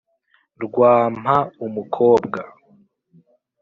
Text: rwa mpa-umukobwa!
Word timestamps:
rwa 0.63 0.93
mpa-umukobwa! 1.19 2.39